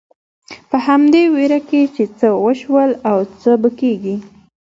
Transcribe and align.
په 0.69 0.77
همدې 0.87 1.21
وېره 1.35 1.59
کې 1.69 1.81
چې 1.95 2.03
څه 2.17 2.27
وشول 2.45 2.91
او 3.09 3.17
څه 3.41 3.51
به 3.61 3.69
کېږي. 3.79 4.15